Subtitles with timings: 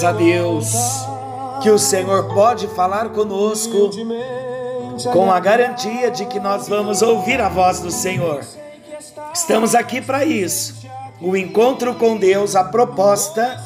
[0.00, 0.72] Graças a Deus
[1.62, 3.90] que o Senhor pode falar conosco
[5.12, 8.42] com a garantia de que nós vamos ouvir a voz do Senhor.
[9.34, 10.86] Estamos aqui para isso.
[11.20, 13.58] O encontro com Deus, a proposta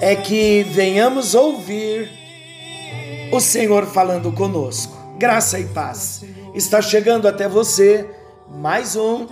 [0.00, 2.10] é que venhamos ouvir
[3.30, 4.96] o Senhor falando conosco.
[5.18, 6.24] Graça e paz.
[6.54, 8.08] Está chegando até você
[8.48, 9.26] mais um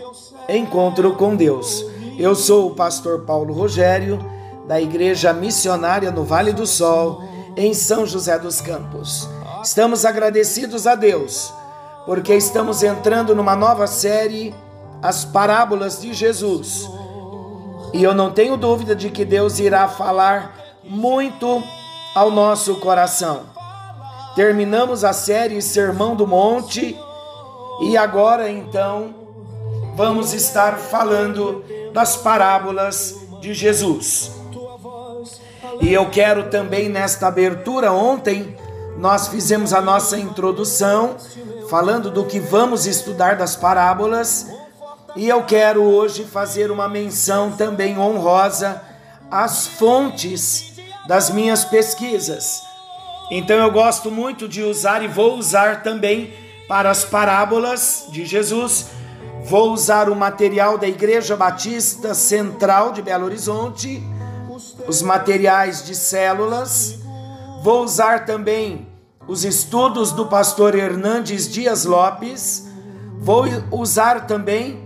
[0.47, 1.87] encontro com Deus.
[2.19, 4.38] Eu sou o pastor Paulo Rogério
[4.69, 7.25] da Igreja Missionária no Vale do Sol,
[7.57, 9.27] em São José dos Campos.
[9.65, 11.53] Estamos agradecidos a Deus,
[12.05, 14.55] porque estamos entrando numa nova série,
[15.03, 16.87] As Parábolas de Jesus.
[17.95, 21.63] E eu não tenho dúvida de que Deus irá falar muito
[22.15, 23.45] ao nosso coração.
[24.37, 26.95] Terminamos a série Sermão do Monte
[27.81, 29.15] e agora então
[29.97, 34.38] vamos estar falando das parábolas de Jesus.
[35.81, 38.57] E eu quero também nesta abertura, ontem
[38.97, 41.17] nós fizemos a nossa introdução
[41.71, 44.49] falando do que vamos estudar das parábolas,
[45.15, 48.83] e eu quero hoje fazer uma menção também honrosa
[49.31, 50.73] às fontes
[51.07, 52.61] das minhas pesquisas.
[53.31, 56.33] Então eu gosto muito de usar e vou usar também
[56.67, 58.87] para as parábolas de Jesus.
[59.45, 64.03] Vou usar o material da Igreja Batista Central de Belo Horizonte
[64.87, 66.99] os materiais de células.
[67.63, 68.87] Vou usar também
[69.27, 72.69] os estudos do pastor Hernandes Dias Lopes.
[73.19, 74.83] Vou usar também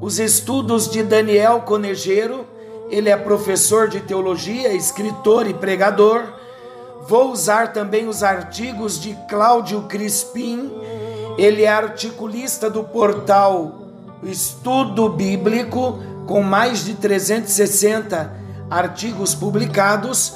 [0.00, 2.46] os estudos de Daniel Conejeiro.
[2.88, 6.22] Ele é professor de teologia, escritor e pregador.
[7.08, 10.70] Vou usar também os artigos de Cláudio Crispim.
[11.36, 13.80] Ele é articulista do portal
[14.22, 18.43] Estudo Bíblico, com mais de 360
[18.74, 20.34] artigos publicados.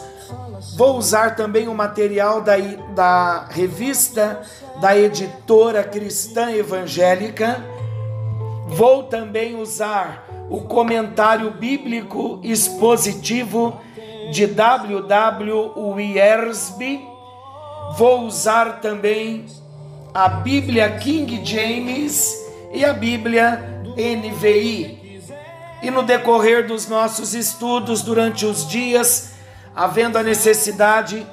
[0.77, 2.57] Vou usar também o material da,
[2.95, 4.41] da revista
[4.81, 7.61] da editora cristã evangélica.
[8.69, 13.81] Vou também usar o comentário bíblico expositivo
[14.31, 15.73] de W.W.
[15.77, 17.01] Wiersbe.
[17.97, 19.47] Vou usar também
[20.15, 22.37] a Bíblia King James
[22.73, 24.98] e a Bíblia NVI.
[25.83, 29.31] E no decorrer dos nossos estudos durante os dias,
[29.75, 31.27] havendo a necessidade,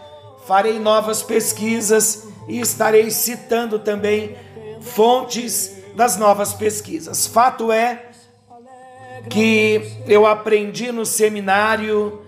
[0.45, 4.37] farei novas pesquisas e estarei citando também
[4.81, 7.25] fontes das novas pesquisas.
[7.25, 8.09] Fato é
[9.29, 12.21] que eu aprendi no seminário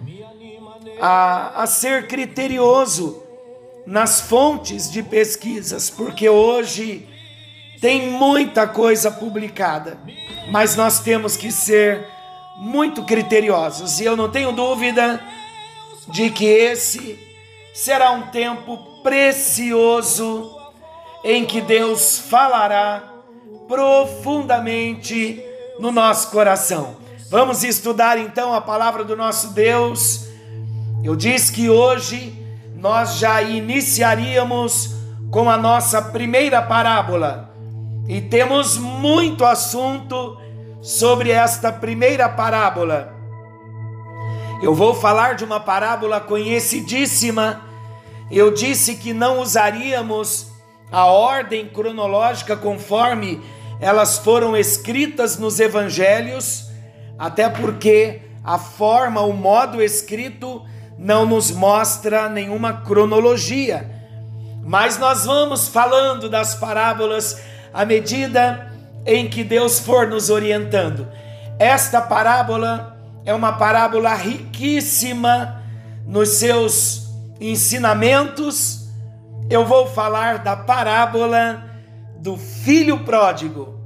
[0.99, 3.21] a, a ser criterioso
[3.85, 7.07] nas fontes de pesquisas, porque hoje
[7.79, 9.97] tem muita coisa publicada,
[10.49, 12.05] mas nós temos que ser
[12.57, 15.21] muito criteriosos, e eu não tenho dúvida
[16.07, 17.19] de que esse
[17.73, 20.55] será um tempo precioso
[21.23, 23.03] em que Deus falará
[23.67, 25.43] profundamente
[25.79, 26.95] no nosso coração.
[27.29, 30.27] Vamos estudar então a palavra do nosso Deus.
[31.03, 32.33] Eu disse que hoje
[32.75, 34.95] nós já iniciaríamos
[35.29, 37.46] com a nossa primeira parábola
[38.07, 40.37] e temos muito assunto
[40.81, 43.13] sobre esta primeira parábola.
[44.61, 47.61] Eu vou falar de uma parábola conhecidíssima.
[48.31, 50.47] Eu disse que não usaríamos
[50.91, 53.41] a ordem cronológica conforme
[53.79, 56.69] elas foram escritas nos evangelhos,
[57.19, 60.65] até porque a forma, o modo escrito
[60.97, 63.91] não nos mostra nenhuma cronologia.
[64.63, 67.39] Mas nós vamos falando das parábolas
[67.73, 68.71] à medida
[69.05, 71.07] em que Deus for nos orientando.
[71.59, 75.61] Esta parábola é uma parábola riquíssima
[76.05, 77.07] nos seus
[77.39, 78.87] ensinamentos.
[79.49, 81.63] Eu vou falar da parábola
[82.19, 83.79] do filho pródigo.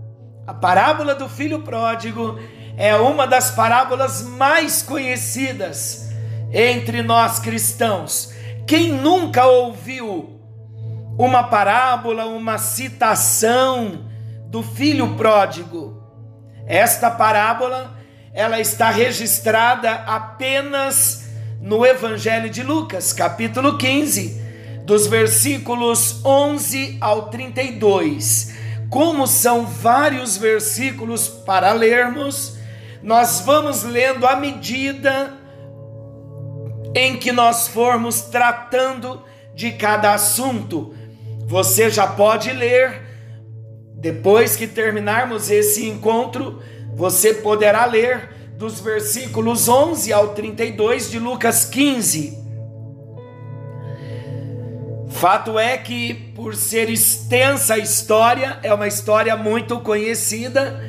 [0.45, 2.39] A parábola do filho pródigo
[2.77, 6.09] é uma das parábolas mais conhecidas
[6.51, 8.33] entre nós cristãos.
[8.65, 10.40] Quem nunca ouviu
[11.17, 14.05] uma parábola, uma citação
[14.47, 16.01] do filho pródigo.
[16.65, 17.97] Esta parábola,
[18.33, 21.29] ela está registrada apenas
[21.61, 24.41] no Evangelho de Lucas, capítulo 15,
[24.85, 28.53] dos versículos 11 ao 32.
[28.89, 32.57] Como são vários versículos para lermos,
[33.01, 35.33] nós vamos lendo à medida
[36.93, 39.23] em que nós formos tratando
[39.53, 40.93] de cada assunto.
[41.51, 43.01] Você já pode ler,
[43.95, 46.61] depois que terminarmos esse encontro,
[46.95, 52.39] você poderá ler dos versículos 11 ao 32 de Lucas 15.
[55.09, 60.81] Fato é que, por ser extensa a história, é uma história muito conhecida,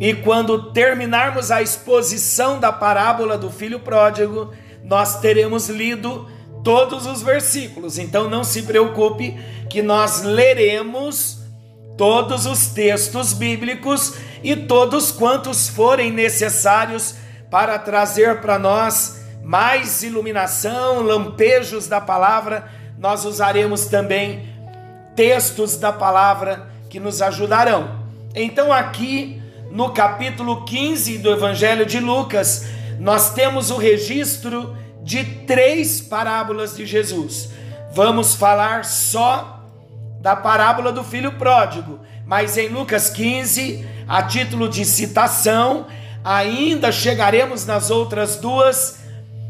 [0.00, 4.52] e quando terminarmos a exposição da parábola do filho pródigo,
[4.82, 6.28] nós teremos lido
[6.62, 7.98] todos os versículos.
[7.98, 9.36] Então não se preocupe
[9.68, 11.38] que nós leremos
[11.96, 17.14] todos os textos bíblicos e todos quantos forem necessários
[17.50, 22.68] para trazer para nós mais iluminação, lampejos da palavra.
[22.98, 24.48] Nós usaremos também
[25.14, 28.02] textos da palavra que nos ajudarão.
[28.34, 32.66] Então aqui no capítulo 15 do Evangelho de Lucas,
[32.98, 37.50] nós temos o registro de três parábolas de Jesus.
[37.92, 39.60] Vamos falar só
[40.20, 45.86] da parábola do filho pródigo, mas em Lucas 15, a título de citação,
[46.24, 49.00] ainda chegaremos nas outras duas,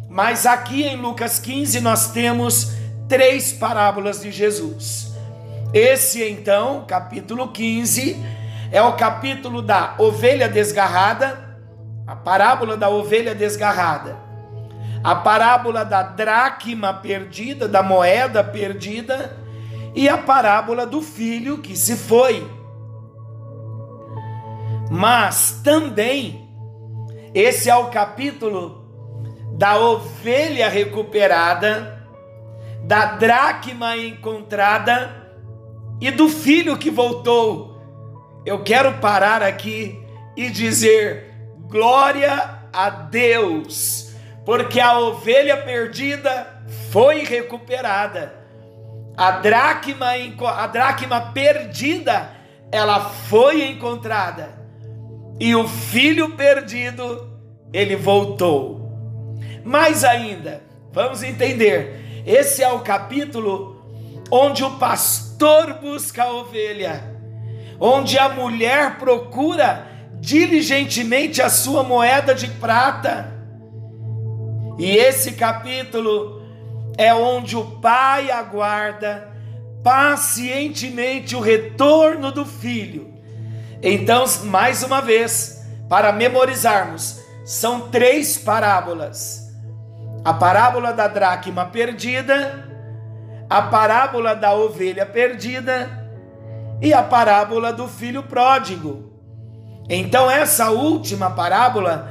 [0.09, 2.73] mas aqui em Lucas 15 nós temos
[3.09, 5.13] três parábolas de Jesus.
[5.75, 8.17] Esse então, capítulo 15,
[8.71, 11.39] é o capítulo da ovelha desgarrada,
[12.07, 14.32] a parábola da ovelha desgarrada
[15.03, 19.37] a parábola da dracma perdida, da moeda perdida,
[19.95, 22.49] e a parábola do filho que se foi.
[24.91, 26.49] Mas também,
[27.35, 28.83] esse é o capítulo
[29.57, 32.07] da ovelha recuperada,
[32.85, 35.31] da dracma encontrada
[36.01, 37.81] e do filho que voltou.
[38.45, 39.99] Eu quero parar aqui
[40.37, 41.33] e dizer
[41.69, 44.12] glória a Deus
[44.45, 46.47] porque a ovelha perdida
[46.91, 48.35] foi recuperada.
[49.17, 50.09] A dracma,
[50.57, 52.31] a dracma perdida,
[52.71, 54.51] ela foi encontrada.
[55.39, 57.31] E o filho perdido,
[57.73, 58.81] ele voltou.
[59.65, 60.63] Mais ainda,
[60.93, 63.81] vamos entender, esse é o capítulo
[64.31, 67.03] onde o pastor busca a ovelha,
[67.79, 73.42] onde a mulher procura diligentemente a sua moeda de prata
[74.79, 76.43] e esse capítulo
[76.97, 79.29] é onde o pai aguarda
[79.83, 83.13] pacientemente o retorno do filho.
[83.83, 89.53] Então, mais uma vez, para memorizarmos, são três parábolas:
[90.25, 92.69] a parábola da dracma perdida,
[93.51, 95.91] a parábola da ovelha perdida
[96.81, 99.13] e a parábola do filho pródigo.
[99.89, 102.11] Então, essa última parábola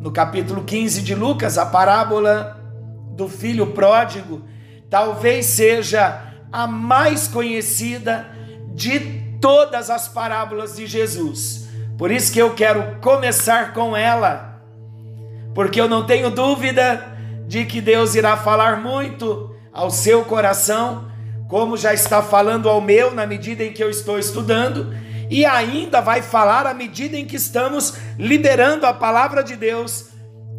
[0.00, 2.60] no capítulo 15 de Lucas, a parábola
[3.16, 4.42] do filho pródigo,
[4.88, 8.26] talvez seja a mais conhecida
[8.74, 9.00] de
[9.40, 11.68] todas as parábolas de Jesus.
[11.96, 14.62] Por isso que eu quero começar com ela,
[15.54, 17.04] porque eu não tenho dúvida
[17.46, 21.10] de que Deus irá falar muito ao seu coração,
[21.48, 24.94] como já está falando ao meu na medida em que eu estou estudando
[25.30, 30.06] e ainda vai falar à medida em que estamos liberando a palavra de Deus.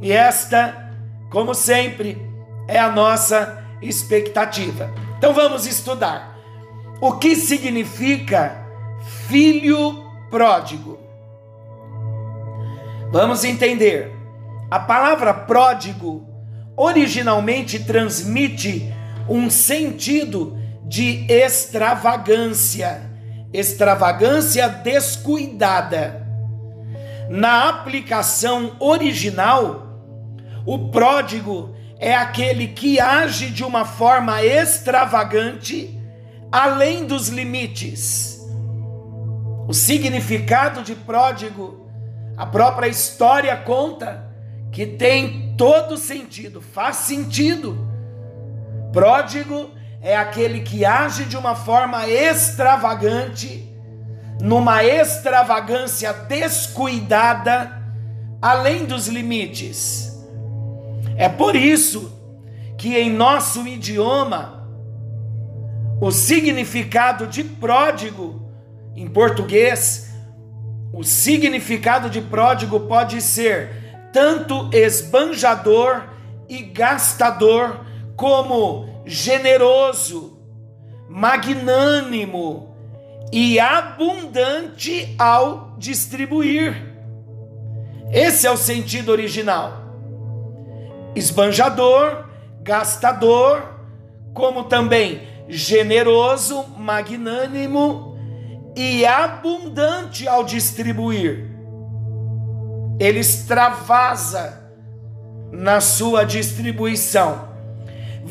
[0.01, 0.93] E esta,
[1.31, 2.17] como sempre,
[2.67, 4.91] é a nossa expectativa.
[5.17, 6.37] Então vamos estudar.
[7.01, 8.65] O que significa
[9.27, 10.99] filho pródigo?
[13.11, 14.13] Vamos entender.
[14.69, 16.27] A palavra pródigo
[16.77, 18.93] originalmente transmite
[19.27, 23.08] um sentido de extravagância
[23.51, 26.25] extravagância descuidada.
[27.29, 30.01] Na aplicação original,
[30.65, 35.99] o pródigo é aquele que age de uma forma extravagante,
[36.51, 38.39] além dos limites.
[39.67, 41.87] O significado de pródigo,
[42.35, 44.27] a própria história conta
[44.71, 47.77] que tem todo sentido, faz sentido.
[48.91, 49.69] Pródigo
[50.01, 53.67] é aquele que age de uma forma extravagante,
[54.41, 57.81] numa extravagância descuidada,
[58.41, 60.17] além dos limites.
[61.17, 62.17] É por isso
[62.77, 64.57] que em nosso idioma,
[66.01, 68.49] O significado de pródigo,
[68.95, 70.09] em português,
[70.93, 76.03] o significado de pródigo pode ser tanto esbanjador
[76.47, 77.81] e gastador,
[78.15, 80.39] como generoso,
[81.07, 82.75] magnânimo
[83.31, 86.89] e abundante ao distribuir.
[88.11, 89.73] Esse é o sentido original.
[91.15, 92.25] Esbanjador,
[92.61, 93.79] gastador,
[94.33, 98.17] como também generoso, magnânimo
[98.75, 101.49] e abundante ao distribuir.
[102.99, 104.71] Ele extravasa
[105.51, 107.49] na sua distribuição.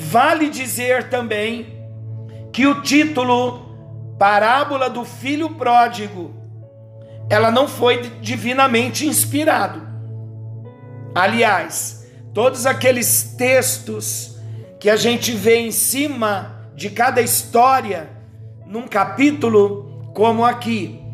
[0.00, 1.76] Vale dizer também
[2.52, 6.34] que o título Parábola do Filho Pródigo
[7.28, 9.82] ela não foi divinamente inspirado.
[11.14, 14.38] Aliás, todos aqueles textos
[14.78, 18.08] que a gente vê em cima de cada história,
[18.64, 21.04] num capítulo como aqui,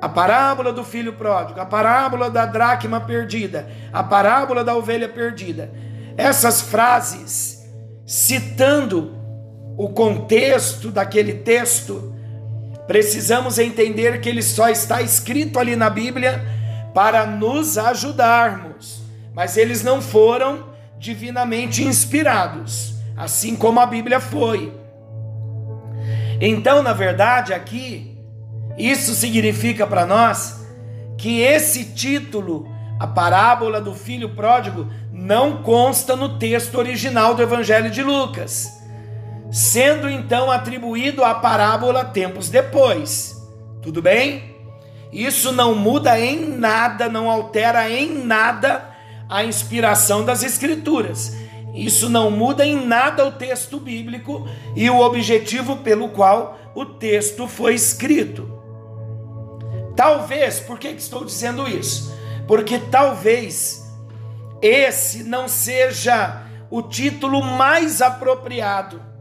[0.00, 5.72] a parábola do filho pródigo, a parábola da dracma perdida, a parábola da ovelha perdida.
[6.16, 7.53] Essas frases,
[8.06, 9.14] citando
[9.76, 12.14] o contexto daquele texto,
[12.86, 16.44] Precisamos entender que ele só está escrito ali na Bíblia
[16.92, 19.02] para nos ajudarmos,
[19.34, 24.72] mas eles não foram divinamente inspirados, assim como a Bíblia foi.
[26.40, 28.18] Então, na verdade, aqui,
[28.76, 30.62] isso significa para nós
[31.16, 37.90] que esse título, a parábola do filho pródigo, não consta no texto original do Evangelho
[37.90, 38.84] de Lucas
[39.54, 43.40] sendo então atribuído à parábola tempos depois.
[43.80, 44.56] Tudo bem?
[45.12, 48.84] Isso não muda em nada, não altera em nada
[49.28, 51.36] a inspiração das Escrituras.
[51.72, 57.46] Isso não muda em nada o texto bíblico e o objetivo pelo qual o texto
[57.46, 58.52] foi escrito.
[59.94, 62.12] Talvez, por que estou dizendo isso?
[62.46, 63.82] Porque talvez
[64.60, 69.14] esse não seja o título mais apropriado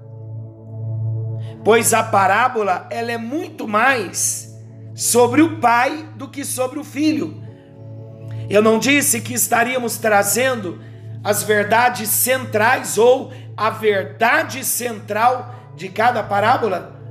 [1.63, 4.53] pois a parábola ela é muito mais
[4.93, 7.41] sobre o pai do que sobre o filho.
[8.49, 10.81] Eu não disse que estaríamos trazendo
[11.23, 17.01] as verdades centrais ou a verdade central de cada parábola?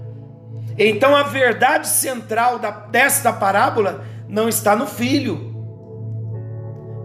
[0.78, 5.51] Então a verdade central da, desta parábola não está no filho,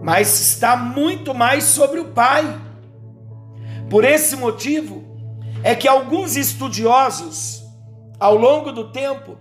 [0.08, 2.58] mas está muito mais sobre o pai.
[3.90, 5.04] Por esse motivo,
[5.62, 7.62] é que alguns estudiosos,
[8.18, 9.36] ao longo do tempo,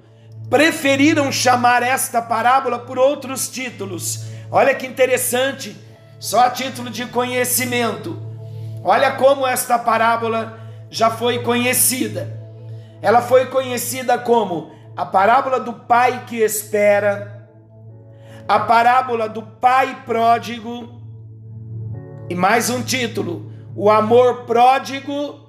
[0.50, 4.26] preferiram chamar esta parábola por outros títulos.
[4.52, 5.74] Olha que interessante,
[6.20, 8.22] só a título de conhecimento.
[8.84, 10.60] Olha como esta parábola
[10.90, 12.38] já foi conhecida.
[13.02, 17.37] Ela foi conhecida como a parábola do pai que espera,
[18.48, 21.02] a parábola do pai pródigo,
[22.30, 25.48] e mais um título: o amor pródigo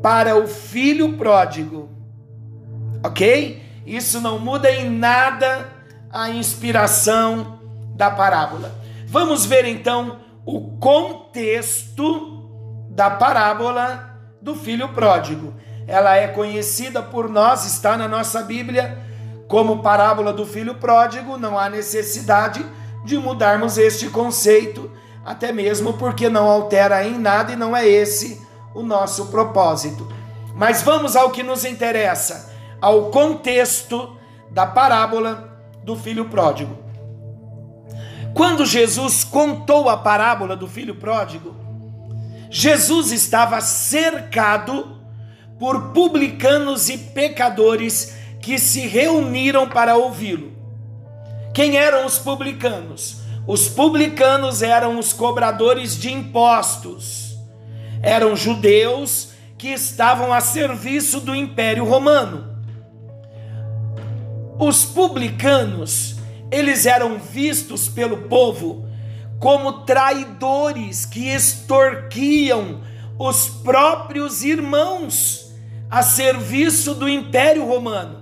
[0.00, 1.90] para o filho pródigo.
[3.04, 3.62] Ok?
[3.84, 5.68] Isso não muda em nada
[6.12, 7.58] a inspiração
[7.96, 8.72] da parábola.
[9.06, 12.48] Vamos ver então o contexto
[12.90, 15.54] da parábola do filho pródigo.
[15.86, 19.09] Ela é conhecida por nós, está na nossa Bíblia
[19.50, 22.64] como parábola do filho pródigo, não há necessidade
[23.04, 24.88] de mudarmos este conceito,
[25.24, 28.40] até mesmo porque não altera em nada e não é esse
[28.72, 30.06] o nosso propósito.
[30.54, 34.16] Mas vamos ao que nos interessa, ao contexto
[34.52, 36.78] da parábola do filho pródigo.
[38.32, 41.56] Quando Jesus contou a parábola do filho pródigo,
[42.48, 44.96] Jesus estava cercado
[45.58, 50.52] por publicanos e pecadores que se reuniram para ouvi-lo.
[51.54, 53.20] Quem eram os publicanos?
[53.46, 57.30] Os publicanos eram os cobradores de impostos
[58.02, 62.48] eram judeus que estavam a serviço do Império Romano.
[64.58, 66.16] Os publicanos,
[66.50, 68.86] eles eram vistos pelo povo
[69.38, 72.82] como traidores que extorquiam
[73.18, 75.50] os próprios irmãos
[75.90, 78.19] a serviço do Império Romano.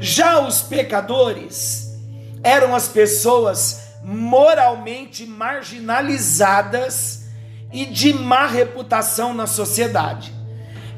[0.00, 1.98] Já os pecadores
[2.42, 7.24] eram as pessoas moralmente marginalizadas
[7.72, 10.32] e de má reputação na sociedade.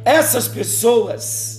[0.05, 1.57] Essas pessoas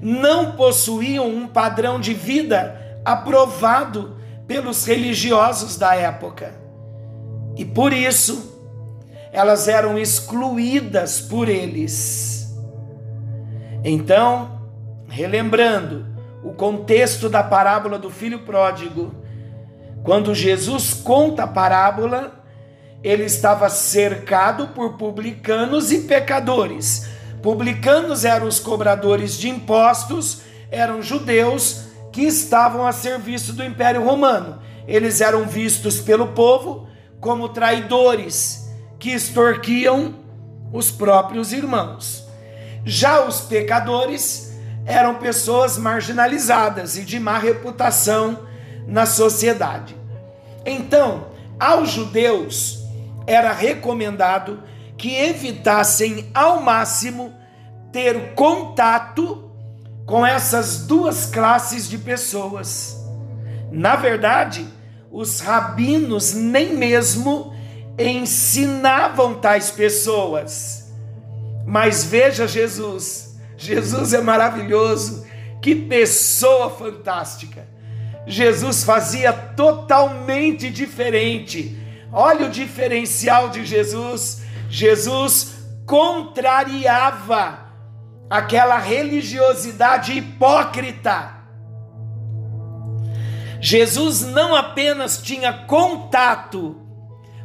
[0.00, 4.16] não possuíam um padrão de vida aprovado
[4.46, 6.54] pelos religiosos da época.
[7.56, 8.58] E por isso,
[9.32, 12.48] elas eram excluídas por eles.
[13.84, 14.60] Então,
[15.08, 16.06] relembrando
[16.42, 19.14] o contexto da parábola do filho pródigo,
[20.02, 22.44] quando Jesus conta a parábola,
[23.02, 27.08] ele estava cercado por publicanos e pecadores.
[27.42, 34.58] Publicanos eram os cobradores de impostos, eram judeus que estavam a serviço do Império Romano.
[34.86, 36.88] Eles eram vistos pelo povo
[37.20, 38.68] como traidores
[38.98, 40.14] que extorquiam
[40.72, 42.26] os próprios irmãos.
[42.84, 44.47] Já os pecadores
[44.88, 48.48] eram pessoas marginalizadas e de má reputação
[48.86, 49.94] na sociedade.
[50.64, 51.28] Então,
[51.60, 52.78] aos judeus
[53.26, 54.62] era recomendado
[54.96, 57.34] que evitassem ao máximo
[57.92, 59.50] ter contato
[60.06, 62.96] com essas duas classes de pessoas.
[63.70, 64.66] Na verdade,
[65.12, 67.52] os rabinos nem mesmo
[67.98, 70.90] ensinavam tais pessoas.
[71.66, 73.27] Mas veja Jesus,
[73.58, 75.26] Jesus é maravilhoso,
[75.60, 77.66] que pessoa fantástica.
[78.24, 81.76] Jesus fazia totalmente diferente.
[82.12, 84.42] Olha o diferencial de Jesus.
[84.70, 87.66] Jesus contrariava
[88.30, 91.36] aquela religiosidade hipócrita.
[93.60, 96.80] Jesus não apenas tinha contato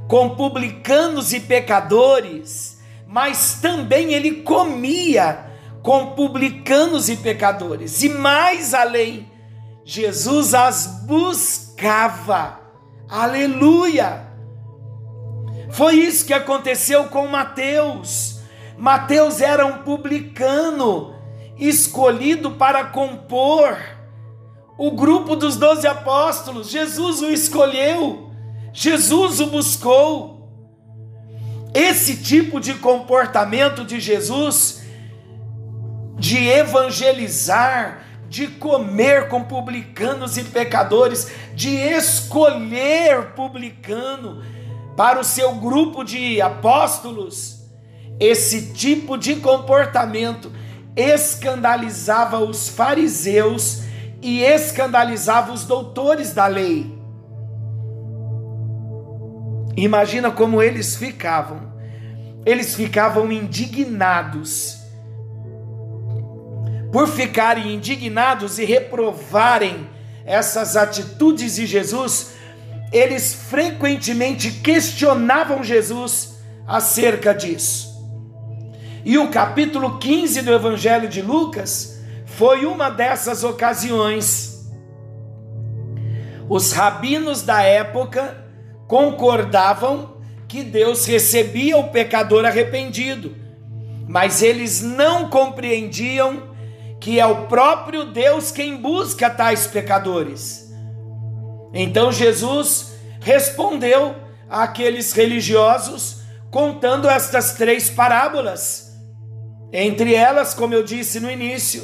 [0.08, 5.53] com publicanos e pecadores, mas também ele comia
[5.84, 8.02] com publicanos e pecadores.
[8.02, 9.30] E mais além,
[9.84, 12.60] Jesus as buscava.
[13.10, 14.26] Aleluia!
[15.72, 18.40] Foi isso que aconteceu com Mateus.
[18.78, 21.14] Mateus era um publicano
[21.58, 23.78] escolhido para compor
[24.78, 26.70] o grupo dos doze apóstolos.
[26.70, 28.32] Jesus o escolheu,
[28.72, 30.32] Jesus o buscou.
[31.74, 34.83] Esse tipo de comportamento de Jesus,
[36.18, 44.44] de evangelizar, de comer com publicanos e pecadores, de escolher publicano
[44.96, 47.64] para o seu grupo de apóstolos,
[48.20, 50.52] esse tipo de comportamento
[50.96, 53.84] escandalizava os fariseus
[54.22, 56.94] e escandalizava os doutores da lei.
[59.76, 61.74] Imagina como eles ficavam.
[62.46, 64.83] Eles ficavam indignados
[66.94, 69.90] por ficarem indignados e reprovarem
[70.24, 72.34] essas atitudes de Jesus,
[72.92, 76.36] eles frequentemente questionavam Jesus
[76.68, 77.92] acerca disso.
[79.04, 84.72] E o capítulo 15 do Evangelho de Lucas foi uma dessas ocasiões.
[86.48, 88.46] Os rabinos da época
[88.88, 93.36] concordavam que Deus recebia o pecador arrependido,
[94.08, 96.53] mas eles não compreendiam
[97.04, 100.74] que é o próprio Deus quem busca tais pecadores.
[101.74, 104.16] Então Jesus respondeu
[104.50, 108.98] àqueles religiosos contando estas três parábolas.
[109.74, 111.84] Entre elas, como eu disse no início,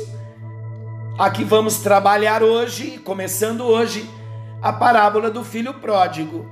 [1.18, 4.10] a que vamos trabalhar hoje, começando hoje,
[4.62, 6.50] a parábola do filho pródigo.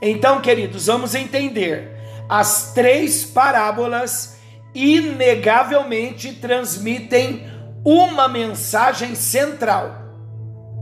[0.00, 1.92] Então, queridos, vamos entender.
[2.26, 4.38] As três parábolas
[4.74, 9.94] inegavelmente transmitem uma mensagem central.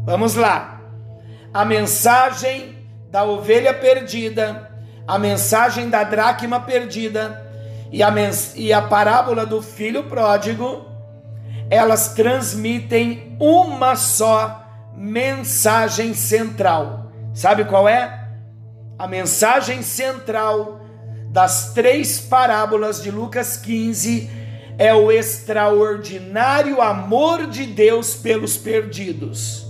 [0.05, 0.81] Vamos lá.
[1.53, 4.71] A mensagem da ovelha perdida,
[5.07, 7.45] a mensagem da dracma perdida
[7.91, 8.13] e a,
[8.55, 10.85] e a parábola do filho pródigo,
[11.71, 14.65] elas transmitem uma só
[14.97, 17.11] mensagem central.
[17.35, 18.29] Sabe qual é?
[18.99, 20.81] A mensagem central
[21.31, 24.46] das três parábolas de Lucas 15
[24.79, 29.67] é o extraordinário amor de Deus pelos perdidos.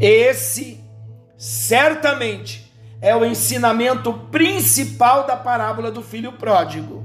[0.00, 0.80] Esse,
[1.36, 7.02] certamente, é o ensinamento principal da parábola do filho pródigo.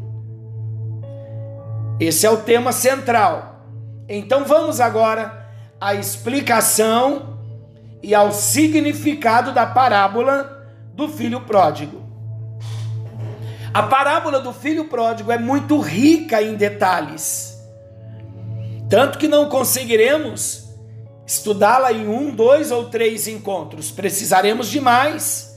[1.99, 3.65] Esse é o tema central.
[4.07, 5.47] Então vamos agora
[5.81, 7.39] à explicação
[8.03, 12.06] e ao significado da parábola do filho pródigo.
[13.73, 17.57] A parábola do filho pródigo é muito rica em detalhes,
[18.89, 20.67] tanto que não conseguiremos
[21.25, 25.55] estudá-la em um, dois ou três encontros, precisaremos de mais.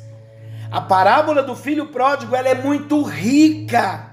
[0.71, 4.11] A parábola do filho pródigo ela é muito rica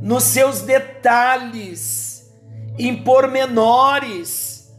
[0.00, 2.30] nos seus detalhes,
[2.78, 4.70] em pormenores.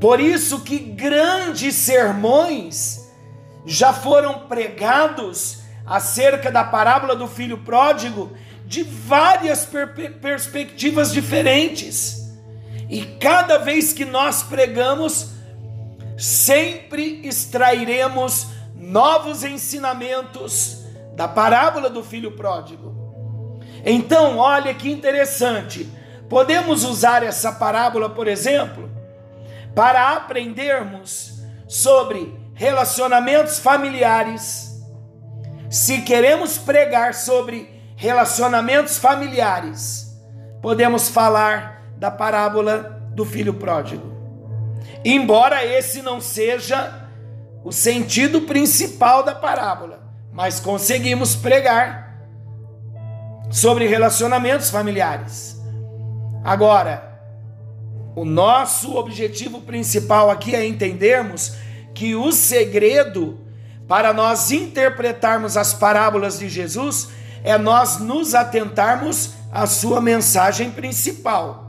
[0.00, 3.08] Por isso que grandes sermões
[3.66, 5.57] já foram pregados
[5.88, 8.32] acerca da parábola do filho pródigo
[8.66, 12.28] de várias per perspectivas diferentes.
[12.88, 15.30] E cada vez que nós pregamos,
[16.16, 22.94] sempre extrairemos novos ensinamentos da parábola do filho pródigo.
[23.84, 25.88] Então, olha que interessante.
[26.28, 28.90] Podemos usar essa parábola, por exemplo,
[29.74, 34.67] para aprendermos sobre relacionamentos familiares.
[35.70, 40.18] Se queremos pregar sobre relacionamentos familiares,
[40.62, 44.16] podemos falar da parábola do filho pródigo.
[45.04, 47.06] Embora esse não seja
[47.64, 50.00] o sentido principal da parábola,
[50.32, 52.16] mas conseguimos pregar
[53.50, 55.60] sobre relacionamentos familiares.
[56.42, 57.20] Agora,
[58.14, 61.56] o nosso objetivo principal aqui é entendermos
[61.94, 63.47] que o segredo
[63.88, 67.08] para nós interpretarmos as parábolas de Jesus
[67.42, 71.64] é nós nos atentarmos à sua mensagem principal.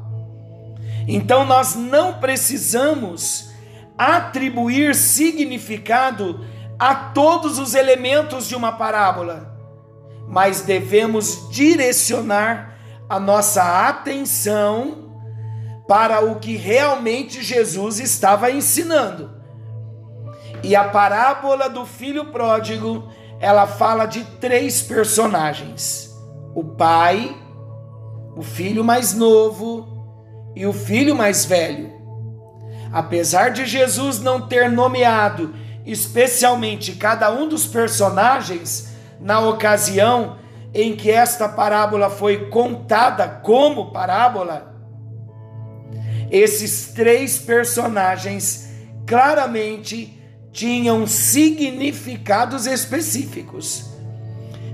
[1.08, 3.50] Então nós não precisamos
[3.98, 6.46] atribuir significado
[6.78, 9.58] a todos os elementos de uma parábola,
[10.28, 12.78] mas devemos direcionar
[13.08, 15.10] a nossa atenção
[15.88, 19.39] para o que realmente Jesus estava ensinando.
[20.64, 26.14] E a parábola do filho pródigo, ela fala de três personagens:
[26.54, 27.36] o pai,
[28.36, 29.88] o filho mais novo
[30.56, 31.98] e o filho mais velho.
[32.92, 35.54] Apesar de Jesus não ter nomeado
[35.86, 40.38] especialmente cada um dos personagens na ocasião
[40.74, 44.76] em que esta parábola foi contada como parábola,
[46.30, 48.70] esses três personagens
[49.08, 50.19] claramente
[50.60, 53.92] tinham significados específicos.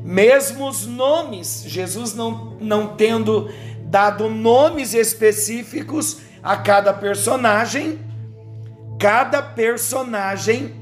[0.03, 3.51] Mesmo os nomes, Jesus não, não tendo
[3.83, 7.99] dado nomes específicos a cada personagem.
[8.99, 10.73] Cada personagem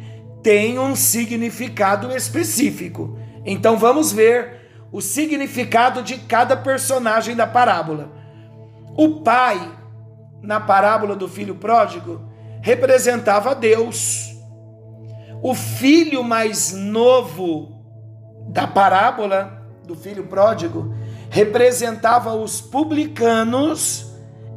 [0.42, 3.20] tem um significado específico.
[3.46, 8.10] Então vamos ver o significado de cada personagem da parábola.
[8.96, 9.70] O pai,
[10.42, 12.22] na parábola do filho pródigo,
[12.62, 14.33] representava Deus.
[15.44, 17.84] O filho mais novo
[18.48, 20.96] da parábola do filho pródigo
[21.30, 24.14] representava os publicanos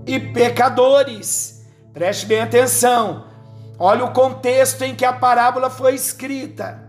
[0.07, 1.67] e pecadores.
[1.93, 3.25] Preste bem atenção.
[3.77, 6.81] Olha o contexto em que a parábola foi escrita.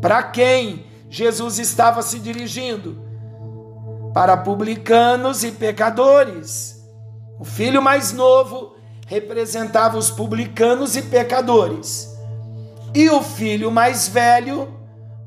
[0.00, 3.02] Para quem Jesus estava se dirigindo?
[4.14, 6.80] Para publicanos e pecadores.
[7.36, 8.76] O filho mais novo
[9.08, 12.09] representava os publicanos e pecadores.
[12.94, 14.74] E o filho mais velho,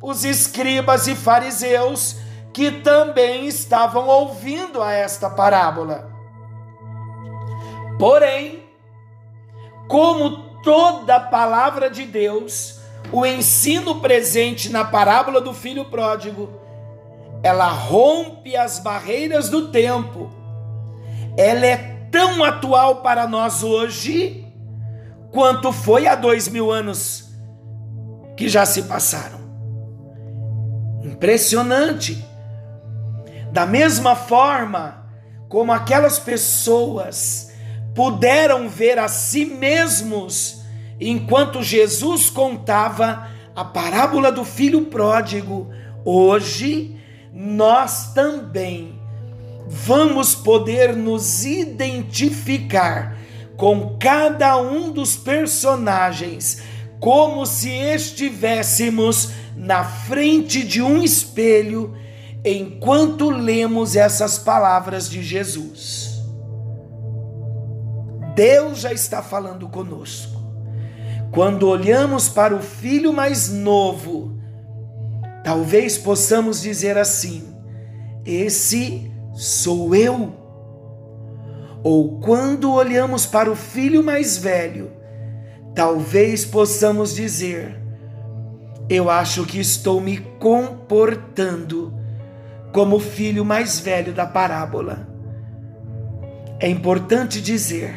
[0.02, 2.18] os escribas e fariseus
[2.54, 6.12] que também estavam ouvindo a esta parábola.
[7.98, 8.64] Porém,
[9.88, 12.80] como toda palavra de Deus,
[13.12, 16.50] o ensino presente na parábola do filho pródigo,
[17.42, 20.30] ela rompe as barreiras do tempo.
[21.38, 21.78] Ela é
[22.12, 24.46] tão atual para nós hoje
[25.32, 27.33] quanto foi há dois mil anos
[28.36, 29.40] que já se passaram.
[31.04, 32.24] Impressionante.
[33.52, 35.06] Da mesma forma
[35.48, 37.52] como aquelas pessoas
[37.94, 40.64] puderam ver a si mesmos
[41.00, 45.70] enquanto Jesus contava a parábola do filho pródigo,
[46.04, 46.98] hoje
[47.32, 49.00] nós também
[49.68, 53.18] vamos poder nos identificar
[53.56, 56.62] com cada um dos personagens,
[57.04, 61.94] como se estivéssemos na frente de um espelho
[62.46, 66.24] enquanto lemos essas palavras de Jesus.
[68.34, 70.42] Deus já está falando conosco.
[71.30, 74.40] Quando olhamos para o filho mais novo,
[75.44, 77.44] talvez possamos dizer assim:
[78.26, 80.32] Esse sou eu.
[81.84, 84.93] Ou quando olhamos para o filho mais velho,
[85.76, 87.80] talvez possamos dizer:
[88.90, 91.94] Eu acho que estou me comportando
[92.72, 95.08] como filho mais velho da parábola.
[96.60, 97.94] É importante dizer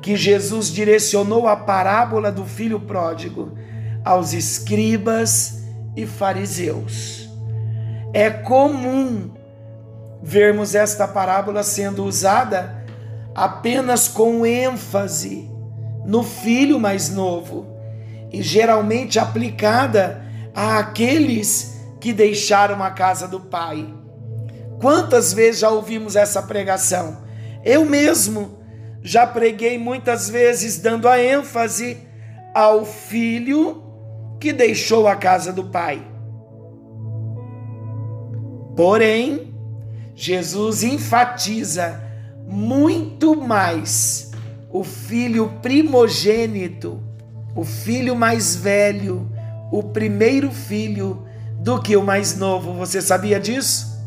[0.00, 3.56] que Jesus direcionou a parábola do filho pródigo
[4.04, 5.62] aos escribas
[5.96, 7.28] e fariseus.
[8.12, 9.30] É comum
[10.22, 12.84] vermos esta parábola sendo usada
[13.34, 15.48] apenas com ênfase
[16.08, 17.66] no filho mais novo
[18.32, 23.86] e geralmente aplicada àqueles que deixaram a casa do Pai.
[24.80, 27.18] Quantas vezes já ouvimos essa pregação?
[27.62, 28.58] Eu mesmo,
[29.02, 31.98] já preguei muitas vezes dando a ênfase
[32.54, 33.82] ao filho
[34.40, 36.00] que deixou a casa do pai.
[38.76, 39.52] Porém,
[40.14, 42.00] Jesus enfatiza
[42.46, 44.27] muito mais
[44.70, 47.02] o filho primogênito,
[47.54, 49.30] o filho mais velho,
[49.72, 51.26] o primeiro filho,
[51.58, 52.74] do que o mais novo.
[52.74, 53.98] Você sabia disso?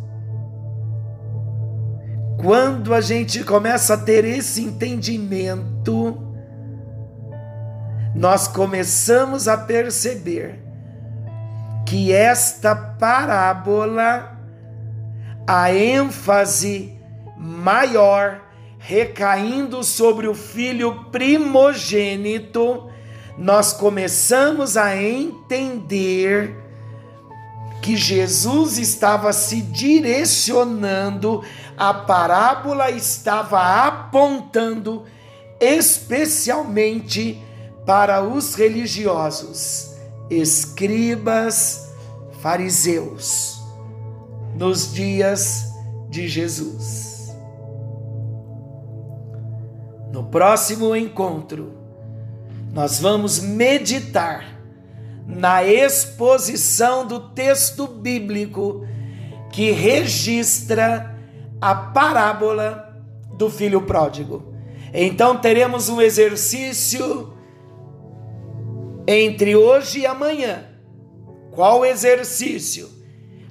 [2.38, 6.18] Quando a gente começa a ter esse entendimento,
[8.16, 10.60] nós começamos a perceber
[11.86, 14.38] que esta parábola,
[15.46, 16.98] a ênfase
[17.38, 18.42] maior
[18.82, 22.90] recaindo sobre o filho primogênito,
[23.38, 26.56] nós começamos a entender
[27.82, 31.44] que Jesus estava se direcionando,
[31.78, 35.04] a parábola estava apontando
[35.60, 37.42] especialmente
[37.86, 39.96] para os religiosos,
[40.30, 41.92] escribas,
[42.42, 43.62] fariseus,
[44.56, 45.66] nos dias
[46.10, 47.11] de Jesus.
[50.22, 51.74] No próximo encontro,
[52.72, 54.62] nós vamos meditar
[55.26, 58.86] na exposição do texto bíblico
[59.52, 61.20] que registra
[61.60, 63.04] a parábola
[63.34, 64.54] do filho pródigo.
[64.94, 67.34] Então teremos um exercício
[69.08, 70.66] entre hoje e amanhã.
[71.50, 72.88] Qual exercício?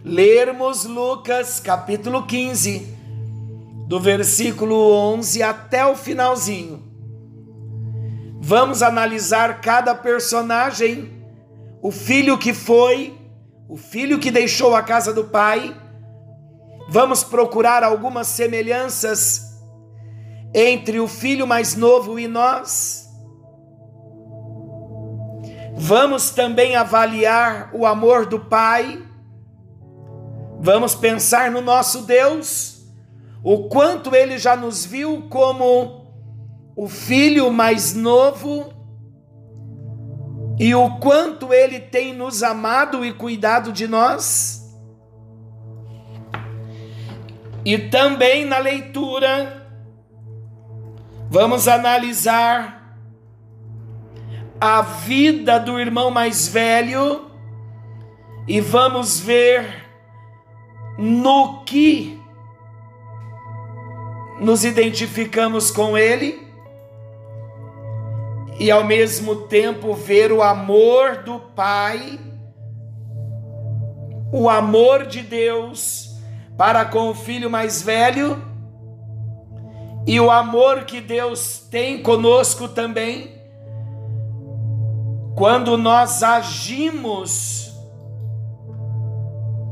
[0.04, 2.99] Lermos Lucas capítulo 15,
[3.90, 6.80] do versículo 11 até o finalzinho.
[8.40, 11.10] Vamos analisar cada personagem
[11.82, 13.18] o filho que foi,
[13.68, 15.76] o filho que deixou a casa do pai.
[16.88, 19.58] Vamos procurar algumas semelhanças
[20.54, 23.08] entre o filho mais novo e nós.
[25.74, 29.04] Vamos também avaliar o amor do pai.
[30.60, 32.79] Vamos pensar no nosso Deus,
[33.42, 36.00] o quanto ele já nos viu como
[36.76, 38.72] o filho mais novo
[40.60, 44.62] e o quanto Ele tem nos amado e cuidado de nós.
[47.64, 49.66] E também na leitura,
[51.30, 52.94] vamos analisar
[54.60, 57.30] a vida do irmão mais velho
[58.46, 59.86] e vamos ver
[60.98, 62.19] no que
[64.40, 66.48] nos identificamos com ele
[68.58, 72.18] e ao mesmo tempo ver o amor do Pai,
[74.32, 76.10] o amor de Deus
[76.56, 78.42] para com o filho mais velho
[80.06, 83.38] e o amor que Deus tem conosco também,
[85.36, 87.72] quando nós agimos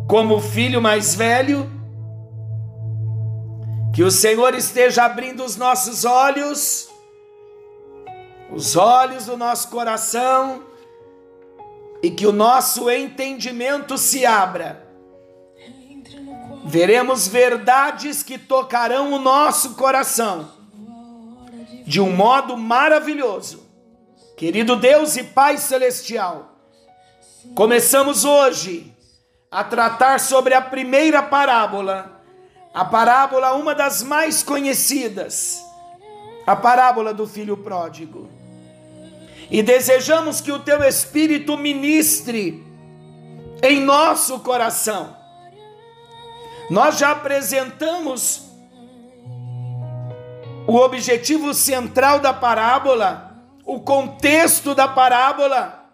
[0.06, 1.77] como filho mais velho,
[3.98, 6.88] que o Senhor esteja abrindo os nossos olhos
[8.48, 10.62] os olhos do nosso coração
[12.00, 14.86] e que o nosso entendimento se abra.
[16.64, 20.48] Veremos verdades que tocarão o nosso coração
[21.84, 23.68] de um modo maravilhoso.
[24.36, 26.56] Querido Deus e Pai Celestial,
[27.56, 28.96] começamos hoje
[29.50, 32.17] a tratar sobre a primeira parábola,
[32.78, 35.60] a parábola, uma das mais conhecidas,
[36.46, 38.30] a parábola do filho pródigo
[39.50, 42.64] e desejamos que o teu Espírito ministre
[43.64, 45.16] em nosso coração.
[46.70, 48.44] Nós já apresentamos
[50.64, 55.84] o objetivo central da parábola, o contexto da parábola,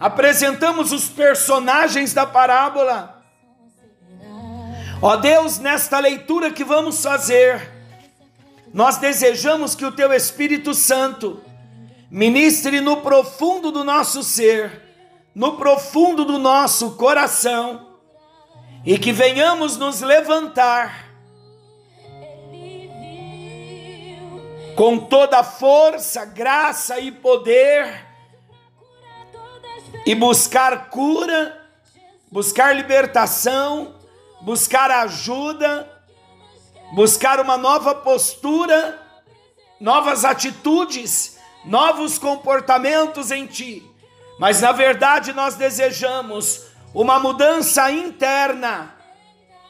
[0.00, 3.15] apresentamos os personagens da parábola.
[5.08, 7.70] Ó Deus, nesta leitura que vamos fazer,
[8.74, 11.40] nós desejamos que o teu Espírito Santo
[12.10, 14.82] ministre no profundo do nosso ser,
[15.32, 17.96] no profundo do nosso coração,
[18.84, 21.08] e que venhamos nos levantar
[24.74, 28.04] com toda a força, graça e poder
[30.04, 31.64] e buscar cura,
[32.28, 33.95] buscar libertação,
[34.46, 35.86] buscar ajuda,
[36.94, 38.98] buscar uma nova postura,
[39.78, 43.84] novas atitudes novos comportamentos em ti,
[44.38, 48.94] mas na verdade nós desejamos uma mudança interna,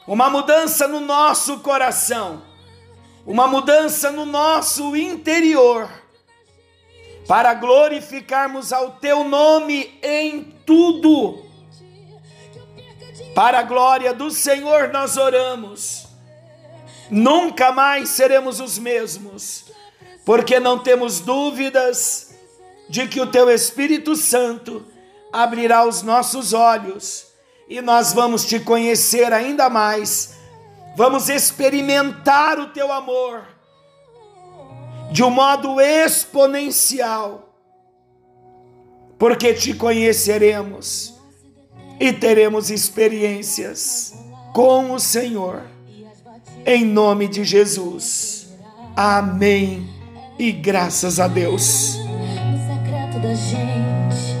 [0.07, 2.43] uma mudança no nosso coração,
[3.25, 5.89] uma mudança no nosso interior,
[7.27, 11.46] para glorificarmos ao Teu nome em tudo.
[13.37, 16.07] Para a glória do Senhor nós oramos.
[17.07, 19.65] Nunca mais seremos os mesmos,
[20.25, 22.35] porque não temos dúvidas
[22.89, 24.83] de que o Teu Espírito Santo
[25.31, 27.27] abrirá os nossos olhos
[27.69, 30.35] e nós vamos te conhecer ainda mais,
[30.95, 33.43] vamos experimentar o teu amor
[35.11, 37.53] de um modo exponencial,
[39.19, 41.16] porque te conheceremos
[41.99, 44.13] e teremos experiências
[44.53, 45.63] com o Senhor,
[46.65, 48.49] em nome de Jesus.
[48.95, 49.87] Amém.
[50.39, 51.97] E graças a Deus.
[51.97, 54.37] No secreto da gente,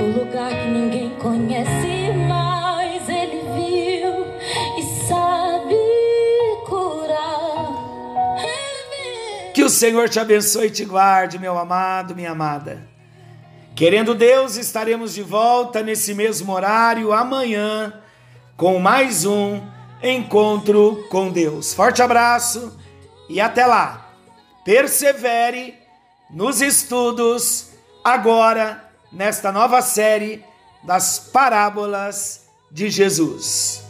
[0.00, 4.26] o lugar que ninguém conhece, mas ele viu
[4.78, 5.76] e sabe
[6.66, 8.36] curar.
[9.54, 12.97] Que o Senhor te abençoe e te guarde, meu amado, minha amada.
[13.78, 18.02] Querendo Deus, estaremos de volta nesse mesmo horário amanhã
[18.56, 19.62] com mais um
[20.02, 21.72] encontro com Deus.
[21.74, 22.76] Forte abraço
[23.28, 24.10] e até lá.
[24.64, 25.76] Persevere
[26.28, 27.70] nos estudos
[28.02, 30.44] agora nesta nova série
[30.82, 33.84] das parábolas de Jesus.